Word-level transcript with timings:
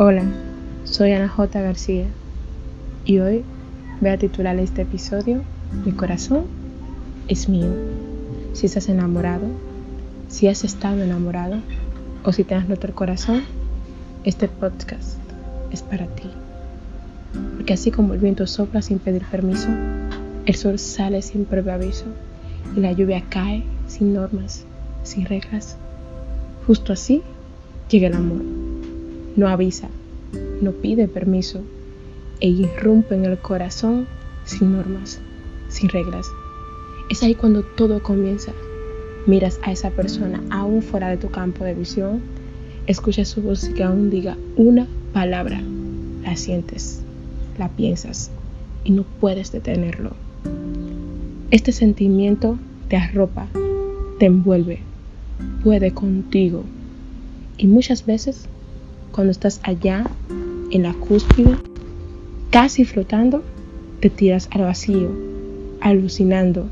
Hola, 0.00 0.22
soy 0.84 1.10
Ana 1.10 1.28
J. 1.28 1.60
García 1.60 2.06
y 3.04 3.18
hoy 3.18 3.44
voy 4.00 4.10
a 4.10 4.16
titular 4.16 4.56
este 4.60 4.82
episodio 4.82 5.42
Mi 5.84 5.90
corazón 5.90 6.44
es 7.26 7.48
mío. 7.48 7.66
Si 8.52 8.66
estás 8.66 8.88
enamorado, 8.88 9.48
si 10.28 10.46
has 10.46 10.62
estado 10.62 11.02
enamorado 11.02 11.56
o 12.22 12.30
si 12.30 12.44
te 12.44 12.54
has 12.54 12.68
roto 12.68 12.86
el 12.86 12.94
corazón, 12.94 13.42
este 14.22 14.46
podcast 14.46 15.18
es 15.72 15.82
para 15.82 16.06
ti. 16.06 16.30
Porque 17.56 17.72
así 17.72 17.90
como 17.90 18.14
el 18.14 18.20
viento 18.20 18.46
sopla 18.46 18.82
sin 18.82 19.00
pedir 19.00 19.24
permiso, 19.24 19.66
el 20.46 20.54
sol 20.54 20.78
sale 20.78 21.22
sin 21.22 21.44
previo 21.44 21.72
aviso 21.72 22.06
y 22.76 22.78
la 22.78 22.92
lluvia 22.92 23.24
cae 23.28 23.64
sin 23.88 24.14
normas, 24.14 24.64
sin 25.02 25.26
reglas, 25.26 25.76
justo 26.68 26.92
así 26.92 27.20
llega 27.88 28.06
el 28.06 28.14
amor 28.14 28.57
no 29.38 29.46
avisa, 29.48 29.88
no 30.60 30.72
pide 30.72 31.06
permiso 31.06 31.60
e 32.40 32.48
irrumpe 32.48 33.14
en 33.14 33.24
el 33.24 33.38
corazón 33.38 34.08
sin 34.44 34.72
normas, 34.72 35.20
sin 35.68 35.88
reglas. 35.90 36.26
Es 37.08 37.22
ahí 37.22 37.36
cuando 37.36 37.62
todo 37.62 38.02
comienza. 38.02 38.52
Miras 39.26 39.60
a 39.62 39.70
esa 39.70 39.90
persona 39.90 40.42
aún 40.50 40.82
fuera 40.82 41.08
de 41.08 41.18
tu 41.18 41.30
campo 41.30 41.62
de 41.62 41.74
visión, 41.74 42.20
escuchas 42.88 43.28
su 43.28 43.40
voz 43.40 43.68
que 43.68 43.84
aún 43.84 44.10
diga 44.10 44.36
una 44.56 44.88
palabra, 45.12 45.62
la 46.24 46.34
sientes, 46.34 47.02
la 47.58 47.68
piensas 47.68 48.32
y 48.82 48.90
no 48.90 49.04
puedes 49.20 49.52
detenerlo. 49.52 50.14
Este 51.52 51.70
sentimiento 51.70 52.58
te 52.88 52.96
arropa, 52.96 53.46
te 54.18 54.26
envuelve, 54.26 54.80
puede 55.62 55.92
contigo 55.92 56.64
y 57.56 57.68
muchas 57.68 58.04
veces 58.04 58.48
cuando 59.18 59.32
estás 59.32 59.58
allá 59.64 60.04
en 60.70 60.84
la 60.84 60.94
cúspide, 60.94 61.56
casi 62.52 62.84
flotando, 62.84 63.42
te 63.98 64.10
tiras 64.10 64.48
al 64.52 64.62
vacío, 64.62 65.10
alucinando. 65.80 66.68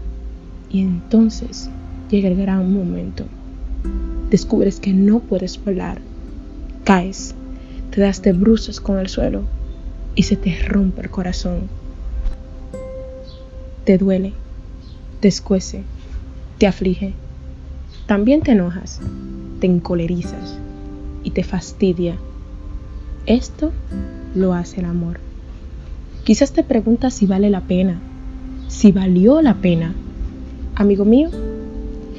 Y 0.71 0.83
entonces 0.83 1.69
llega 2.09 2.29
el 2.29 2.37
gran 2.37 2.73
momento. 2.73 3.25
Descubres 4.31 4.79
que 4.79 4.93
no 4.93 5.19
puedes 5.19 5.61
volar. 5.65 6.01
Caes, 6.85 7.35
te 7.91 8.01
das 8.01 8.23
de 8.23 8.33
bruces 8.33 8.81
con 8.81 9.01
el 9.01 9.09
suelo 9.09 9.43
y 10.15 10.23
se 10.23 10.37
te 10.37 10.57
rompe 10.69 11.03
el 11.03 11.11
corazón. 11.11 11.63
Te 13.85 13.99
duele, 13.99 14.35
te 15.19 15.27
escuece, 15.27 15.83
te 16.59 16.69
aflige. 16.69 17.13
También 18.07 18.43
te 18.43 18.53
enojas, 18.53 19.01
te 19.59 19.67
encolerizas 19.67 20.61
y 21.25 21.33
te 21.33 21.43
fastidia 21.43 22.15
esto 23.27 23.73
lo 24.35 24.55
hace 24.55 24.81
el 24.81 24.87
amor. 24.87 25.19
Quizás 26.25 26.53
te 26.53 26.63
preguntas 26.63 27.15
si 27.15 27.27
vale 27.27 27.51
la 27.51 27.63
pena, 27.63 27.99
si 28.69 28.93
valió 28.93 29.43
la 29.43 29.55
pena. 29.55 29.95
Amigo 30.75 31.05
mío, 31.05 31.31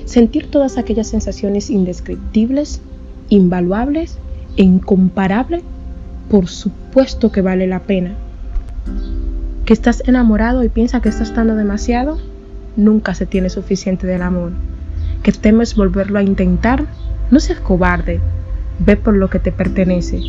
sentir 0.05 0.49
todas 0.49 0.77
aquellas 0.77 1.07
sensaciones 1.07 1.69
indescriptibles, 1.69 2.81
invaluables 3.29 4.17
e 4.57 4.63
incomparables, 4.63 5.63
por 6.29 6.47
supuesto 6.47 7.31
que 7.31 7.41
vale 7.41 7.67
la 7.67 7.79
pena. 7.79 8.15
Que 9.65 9.73
estás 9.73 10.03
enamorado 10.07 10.63
y 10.63 10.69
piensas 10.69 11.01
que 11.01 11.09
estás 11.09 11.33
dando 11.35 11.55
demasiado, 11.55 12.17
nunca 12.75 13.13
se 13.13 13.25
tiene 13.25 13.49
suficiente 13.49 14.07
del 14.07 14.21
amor. 14.21 14.51
Que 15.23 15.31
temes 15.31 15.75
volverlo 15.75 16.19
a 16.19 16.23
intentar, 16.23 16.85
no 17.31 17.39
seas 17.39 17.59
cobarde, 17.59 18.19
ve 18.79 18.95
por 18.95 19.15
lo 19.15 19.29
que 19.29 19.39
te 19.39 19.51
pertenece 19.51 20.21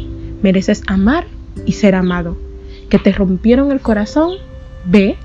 Mereces 0.43 0.83
amar 0.87 1.27
y 1.67 1.73
ser 1.73 1.95
amado. 1.95 2.37
Que 2.89 2.99
te 2.99 3.13
rompieron 3.13 3.73
el 3.73 3.81
corazón, 3.81 4.33
ve 4.87 5.17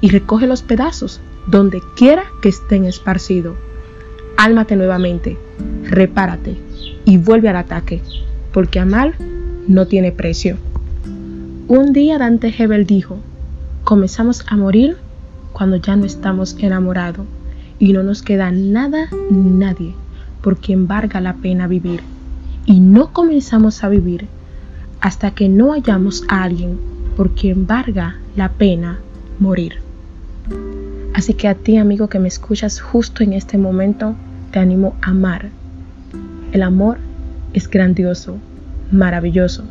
y 0.00 0.10
recoge 0.10 0.46
los 0.46 0.62
pedazos 0.62 1.20
donde 1.46 1.80
quiera 1.96 2.24
que 2.40 2.48
estén 2.48 2.84
esparcidos. 2.84 3.56
Álmate 4.36 4.76
nuevamente, 4.76 5.36
repárate 5.84 6.56
y 7.04 7.18
vuelve 7.18 7.48
al 7.48 7.56
ataque, 7.56 8.00
porque 8.52 8.80
amar 8.80 9.14
no 9.68 9.86
tiene 9.86 10.12
precio. 10.12 10.56
Un 11.68 11.92
día 11.92 12.18
Dante 12.18 12.52
Hebel 12.56 12.86
dijo, 12.86 13.18
comenzamos 13.84 14.44
a 14.48 14.56
morir 14.56 14.96
cuando 15.52 15.76
ya 15.76 15.96
no 15.96 16.04
estamos 16.04 16.56
enamorados 16.58 17.26
y 17.78 17.92
no 17.92 18.02
nos 18.02 18.22
queda 18.22 18.50
nada 18.50 19.08
ni 19.30 19.50
nadie 19.50 19.94
por 20.42 20.58
quien 20.58 20.88
valga 20.88 21.20
la 21.20 21.34
pena 21.34 21.66
vivir. 21.66 22.00
Y 22.66 22.80
no 22.80 23.12
comenzamos 23.12 23.82
a 23.84 23.88
vivir 23.88 24.26
hasta 25.02 25.32
que 25.32 25.48
no 25.48 25.72
hallamos 25.72 26.24
a 26.28 26.44
alguien 26.44 26.78
por 27.16 27.34
quien 27.34 27.66
valga 27.66 28.16
la 28.36 28.48
pena 28.50 29.00
morir. 29.38 29.80
Así 31.12 31.34
que 31.34 31.48
a 31.48 31.54
ti, 31.54 31.76
amigo 31.76 32.08
que 32.08 32.20
me 32.20 32.28
escuchas 32.28 32.80
justo 32.80 33.22
en 33.22 33.34
este 33.34 33.58
momento, 33.58 34.14
te 34.52 34.60
animo 34.60 34.96
a 35.02 35.10
amar. 35.10 35.50
El 36.52 36.62
amor 36.62 36.98
es 37.52 37.68
grandioso, 37.68 38.38
maravilloso. 38.90 39.64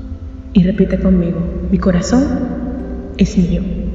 Y 0.54 0.64
repite 0.64 1.00
conmigo, 1.00 1.40
mi 1.72 1.78
corazón 1.78 2.24
es 3.18 3.38
mío. 3.38 3.91